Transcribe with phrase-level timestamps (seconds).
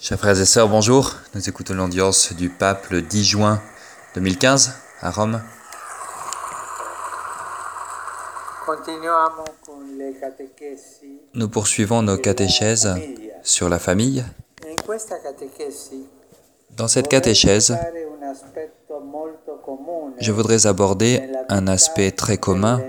[0.00, 1.14] Chers frères et sœurs, bonjour.
[1.34, 3.62] Nous écoutons l'audience du pape le 10 juin
[4.14, 5.40] 2015 à Rome.
[11.34, 12.94] Nous poursuivons nos catéchèses
[13.44, 14.24] sur la famille.
[16.76, 17.76] Dans cette catéchèse,
[20.18, 22.80] je voudrais aborder un aspect très commun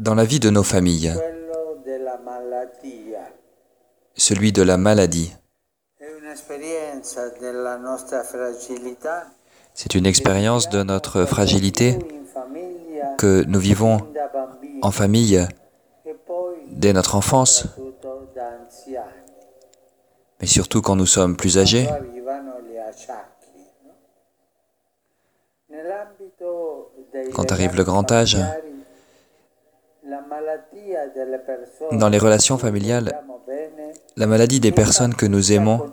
[0.00, 1.12] dans la vie de nos familles,
[4.16, 5.34] celui de la maladie.
[9.74, 11.98] C'est une expérience de notre fragilité
[13.16, 13.98] que nous vivons
[14.82, 15.46] en famille
[16.68, 17.66] dès notre enfance,
[20.40, 21.88] mais surtout quand nous sommes plus âgés,
[27.34, 28.68] Quand arrive le grand âge, familiari,
[30.08, 33.22] la malattia delle persone dans les relations familiales,
[34.16, 35.90] la maladie des personnes que nous aimons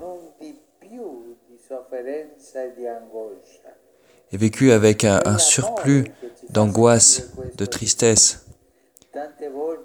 [4.31, 6.05] est vécue avec un, surplus
[6.49, 8.45] d'angoisse, de tristesse.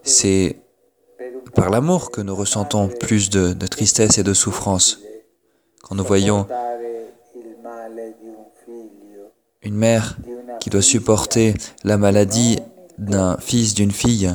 [0.03, 0.57] C'est
[1.55, 5.01] par l'amour que nous ressentons plus de, tristesse et de souffrance.
[5.83, 6.47] Quand nous voyons
[9.63, 10.17] une mère
[10.61, 12.59] qui doit supporter la maladie
[12.99, 14.33] d'un fils, d'une fille,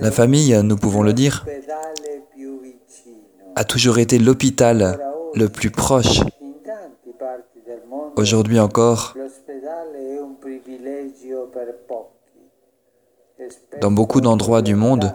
[0.00, 1.44] la famille, nous pouvons le dire,
[3.56, 4.98] a toujours été l'hôpital
[5.34, 6.20] le plus proche.
[8.16, 9.14] Aujourd'hui encore.
[13.40, 15.12] E dans beaucoup d'endroits du monde,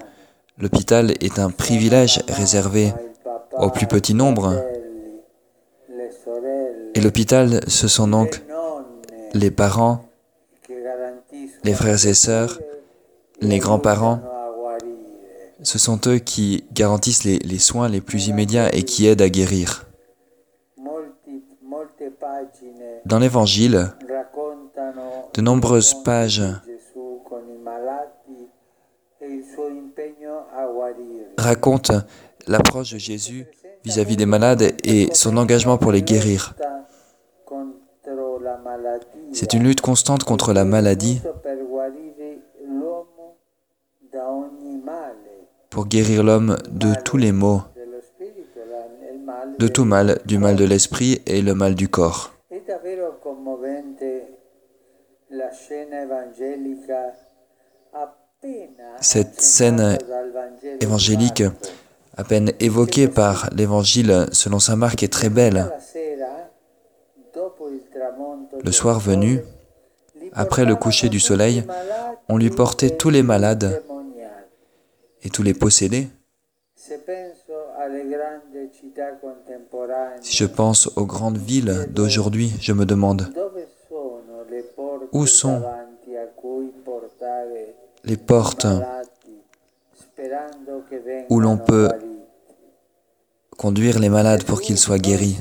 [0.57, 2.94] l'hôpital est un privilège réservé
[3.57, 4.53] au plus petit nombre.
[6.95, 8.41] Et l'hôpital, ce sont donc
[9.33, 10.03] les parents,
[11.63, 12.59] les frères et sœurs,
[13.41, 14.21] les grands-parents.
[15.61, 19.85] Ce sont eux qui garantissent les, soins les plus immédiats et qui aident à guérir.
[23.05, 23.94] Dans l'Évangile,
[25.33, 26.44] de nombreuses pages
[31.38, 32.01] racontent
[32.47, 33.45] l'approche de Jésus
[33.83, 36.55] vis-à-vis des malades et son engagement pour les guérir.
[39.33, 41.22] C'est une lutte constante contre la maladie
[45.69, 47.61] pour guérir l'homme de tous les maux,
[49.59, 52.31] de tout mal, du mal de l'esprit et le mal du corps.
[59.01, 59.97] Cette scène
[60.81, 61.43] évangélique,
[62.17, 65.71] à peine évoquée par l'Évangile selon saint Marc, est très belle.
[68.63, 69.41] Le soir venu,
[70.33, 71.63] après le coucher du soleil,
[72.27, 73.83] on lui portait tous les malades.
[75.24, 75.53] Et tous les
[79.22, 83.31] contemporanee, Si je pense aux grandes villes d'aujourd'hui, je me demande
[85.12, 85.62] Où sont
[88.03, 88.68] les portes
[91.29, 91.90] où l'on peut
[93.58, 95.40] conduire les malades pour qu'ils soient guéris?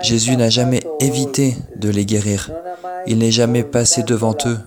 [0.00, 2.50] Jésus n'a jamais évité de les guérir.
[3.06, 4.58] Il n'est jamais passé devant eux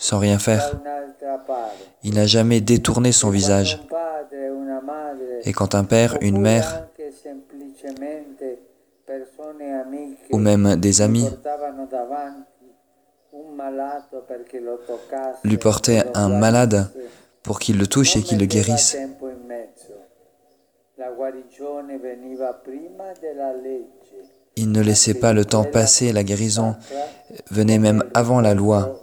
[0.00, 0.72] sans rien faire.
[2.02, 3.80] Il n'a jamais détourné son visage.
[5.44, 6.88] Et quand un père, une mère
[10.32, 11.28] ou même des amis
[15.44, 16.90] lui portaient un malade
[17.42, 18.96] pour qu'il le touche et qu'il le guérisse,
[24.56, 26.76] il ne laissait pas le temps passer, la guérison
[27.50, 28.98] venait même avant la loi.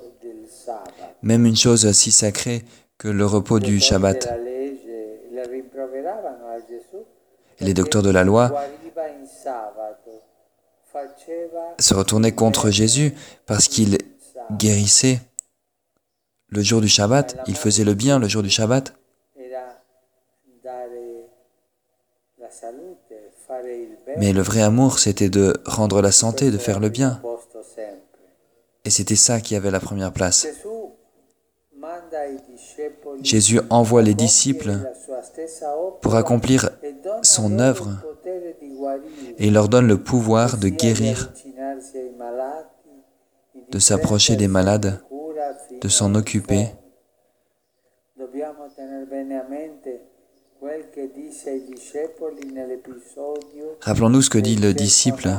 [1.22, 2.64] Même une chose si sacrée
[2.98, 4.30] que le repos du Shabbat.
[7.60, 8.54] Et les docteurs de la loi
[11.80, 13.14] se retournaient contre Jésus
[13.46, 13.98] parce qu'il
[14.52, 15.20] guérissait
[16.50, 18.94] le jour du Shabbat, il faisait le bien le jour du Shabbat.
[24.18, 27.22] Mais le vrai amour, c'était de rendre la santé, de faire le bien.
[28.86, 30.48] Et c'était ça qui avait la première place.
[33.22, 34.78] Jésus envoie les disciples
[36.02, 36.70] pour accomplir
[37.22, 37.90] son œuvre
[39.38, 41.32] et il leur donne le pouvoir de guérir,
[43.72, 45.02] de s'approcher des malades,
[45.82, 46.68] de s'en occuper.
[53.82, 55.30] Rappelons-nous ce que dit le disciple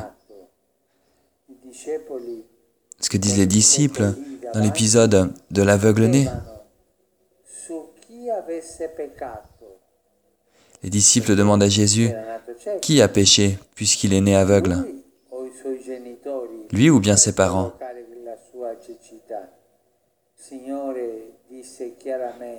[3.01, 4.13] Ce que disent les disciples
[4.55, 6.29] dans l'épisode de l'aveugle-né.
[10.83, 12.11] Les disciples demandent à Jésus,
[12.81, 14.77] qui a péché puisqu'il est né aveugle?
[16.71, 17.73] Lui ou bien ses parents?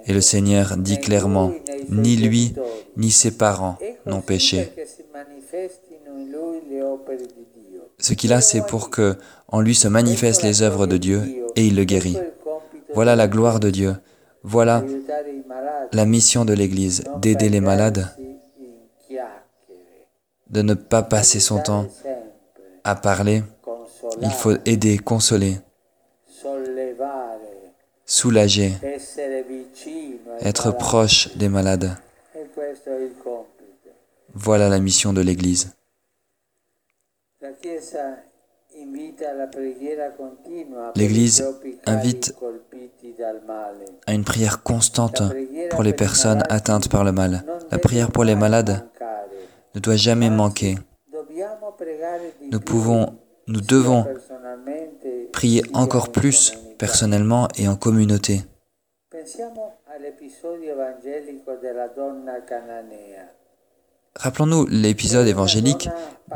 [0.05, 1.51] Et le Seigneur dit clairement,
[1.89, 2.53] ni lui
[2.97, 4.71] ni ses parents n'ont péché.
[7.99, 9.15] Ce qu'il a, c'est pour que
[9.47, 11.21] en lui se manifestent les œuvres de Dieu
[11.55, 12.17] et il le guérit.
[12.93, 13.95] Voilà la gloire de Dieu.
[14.43, 14.83] Voilà
[15.91, 18.07] la mission de l'Église, d'aider les malades,
[20.49, 21.87] de ne pas passer son temps
[22.83, 23.43] à parler.
[24.21, 25.57] Il faut aider, consoler,
[28.05, 28.73] soulager,
[30.41, 31.95] être proche des malades.
[34.33, 35.73] Voilà la mission de l'Église.
[40.95, 41.45] L'Église
[41.85, 42.35] invite.
[44.07, 45.21] À une prière constante
[45.69, 47.43] pour les personnes atteintes par le mal.
[47.71, 48.87] La prière pour les malades
[49.75, 50.75] ne doit jamais manquer.
[52.51, 53.15] Nous pouvons,
[53.47, 54.05] nous devons
[55.31, 58.41] prier encore plus personnellement et en communauté.
[64.15, 65.89] Rappelons-nous l'épisode évangélique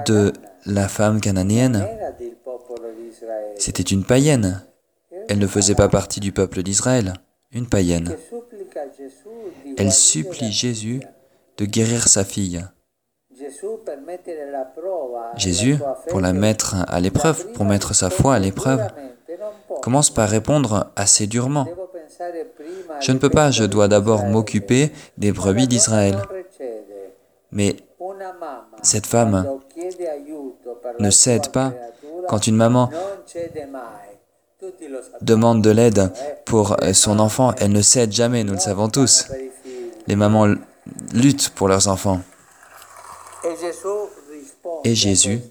[0.05, 0.31] de
[0.65, 1.85] la femme cananéenne.
[3.57, 4.65] C'était une païenne.
[5.29, 7.13] Elle ne faisait pas partie du peuple d'Israël.
[7.51, 8.15] Une païenne.
[9.77, 11.01] Elle supplie Jésus
[11.57, 12.65] de guérir sa fille.
[15.35, 15.77] Jésus,
[16.09, 18.81] pour la mettre à l'épreuve, pour mettre sa foi à l'épreuve,
[19.81, 21.67] commence par répondre assez durement.
[23.01, 26.17] Je ne peux pas, je dois d'abord m'occuper des brebis d'Israël.
[27.51, 27.75] Mais
[28.81, 29.59] Cette femme
[30.99, 31.73] ne cède pas
[32.27, 32.89] quand une maman
[35.21, 36.11] demande de l'aide
[36.45, 37.53] pour son enfant.
[37.57, 39.27] Elle ne cède jamais, nous le savons tous.
[40.07, 40.55] Les mamans
[41.13, 42.21] luttent pour leurs enfants.
[44.83, 45.41] Et Jésus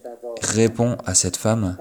[0.41, 1.77] répond à cette femme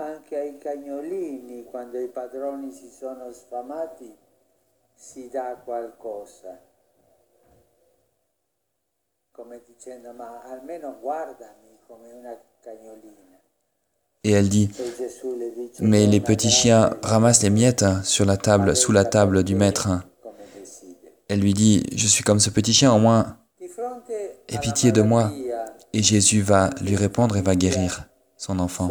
[14.23, 18.75] et elle dit E Mais les "Donna petits chiens ramassent les miettes sur la table,
[18.75, 19.87] sous la table du maître.
[20.21, 23.37] come desideri." Elle lui dit Je suis comme ce petit chien, au moins
[24.49, 25.31] Aie pitié de moi.
[25.93, 28.05] Et Jésus va lui répondre et va guérir
[28.37, 28.89] son enfant.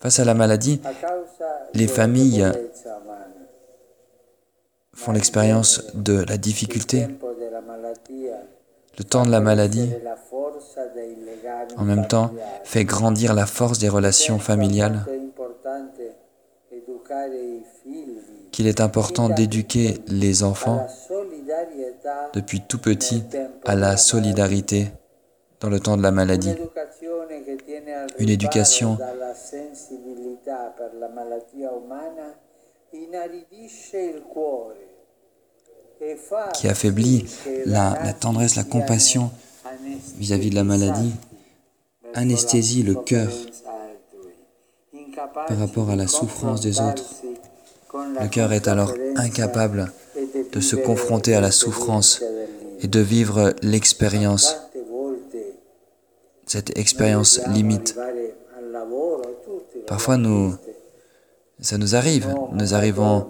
[0.00, 0.80] Face à la maladie,
[1.74, 2.44] Les familles
[4.94, 8.46] font l'expérience de la difficulté, Il tempo della malattia
[8.98, 9.90] le temps de la maladie,
[11.76, 12.30] en même temps,
[12.64, 15.06] fait grandir la force des relations familiales,
[18.50, 20.86] qu'il est important d'éduquer les enfants
[22.34, 23.24] depuis tout petit
[23.64, 24.88] à la solidarité
[25.60, 26.54] dans le temps de la maladie.
[28.18, 28.98] Une éducation
[36.54, 37.24] qui affaiblit
[37.66, 39.30] la, tendresse, la compassion
[40.16, 41.12] vis-à-vis de la maladie,
[42.14, 43.30] anesthésie le cœur
[45.34, 47.04] par rapport à la souffrance des autres.
[47.94, 49.92] Le cœur est alors incapable
[50.52, 52.22] de se confronter à la souffrance
[52.80, 54.56] et de vivre l'expérience,
[56.46, 57.96] cette expérience limite.
[59.86, 60.54] Parfois, nous,
[61.60, 63.28] ça nous arrive, nous arrivons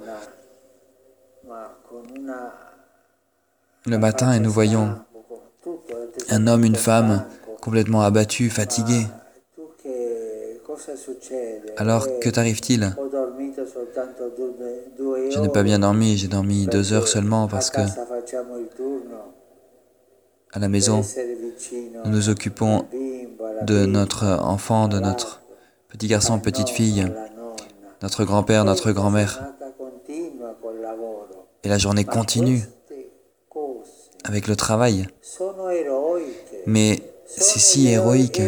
[3.86, 4.94] le matin et nous voyons
[6.30, 7.24] un homme, une femme
[7.60, 9.06] complètement abattus, fatigués.
[11.76, 12.94] Alors, que t'arrive-t-il?
[15.30, 17.80] Je n'ai pas bien dormi, j'ai dormi deux heures seulement parce que
[20.54, 21.02] à la maison,
[22.04, 22.86] nous nous occupons
[23.62, 25.42] de notre enfant, de notre
[25.88, 27.06] petit garçon, petite fille,
[28.02, 29.54] notre grand-père, notre grand-mère.
[31.64, 32.62] Et la journée continue
[34.24, 35.06] avec le travail.
[36.66, 38.40] Mais c'est si héroïque.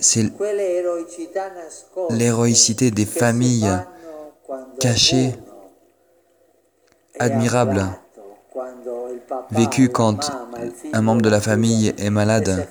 [0.00, 0.24] C'est
[2.10, 3.70] l'héroïcité des familles
[4.80, 5.34] cachées,
[9.26, 10.30] papà, vécues la quand
[10.92, 12.48] un membre de la famille est e malade.
[12.48, 12.62] e.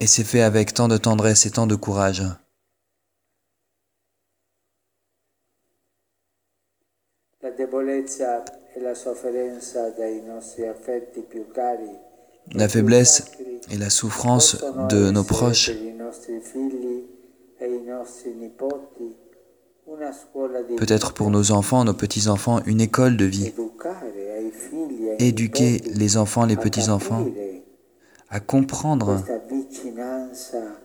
[0.00, 2.22] Et c'est fait avec tant de tendresse et tant de courage.
[7.46, 8.42] La debolezza
[8.74, 11.88] e la sofferenza dei nostri affetti più cari.
[12.54, 13.22] La faiblesse
[13.70, 15.70] et la souffrance de nos proches.
[20.76, 23.52] peut-être pour nos enfants, nos petits-enfants, une école de vie.
[25.20, 27.28] Éduquer les enfants, les petits-enfants.
[28.28, 29.22] À comprendre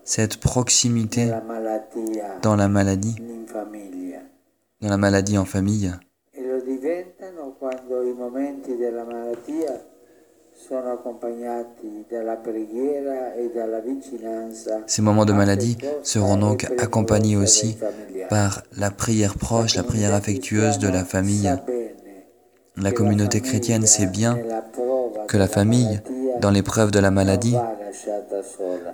[0.04, 1.32] cette proximité
[2.44, 3.16] dans la maladie,
[4.80, 5.92] dans la maladie en famille.
[14.88, 17.78] Ces moments de maladie seront donc accompagnés aussi
[18.30, 21.52] par la prière proche, la prière affectueuse de la famille.
[22.78, 24.40] La communauté chrétienne sait bien
[25.28, 26.02] que la famille,
[26.40, 27.58] dans l'épreuve de la maladie,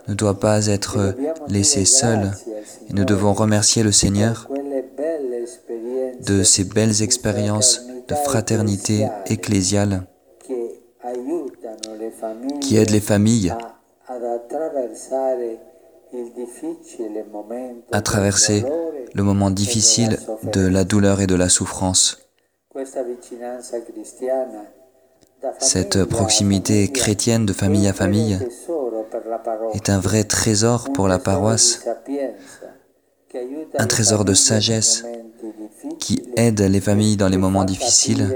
[0.07, 1.15] ne doit pas être
[1.47, 2.31] laissée seule.
[2.89, 4.47] et nous devons remercier le Seigneur
[6.25, 10.07] de ces belles expériences de fraternité ecclésiale
[12.61, 13.53] qui aident les familles
[17.91, 18.63] à traverser
[19.13, 22.19] le moment difficile de la douleur et de la souffrance.
[25.59, 28.39] Cette proximité chrétienne de famille à famille
[29.73, 31.85] est un vrai trésor pour la paroisse,
[33.77, 35.03] un trésor de sagesse
[36.00, 38.36] qui aide les familles dans les moments difficiles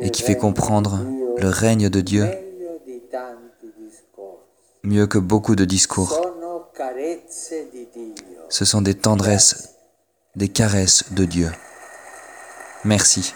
[0.00, 1.00] et qui fait comprendre
[1.38, 2.26] le règne de Dieu
[4.82, 6.20] mieux que beaucoup de discours.
[8.48, 9.74] Ce sont des tendresses,
[10.36, 11.50] des caresses de Dieu.
[12.84, 13.34] Merci.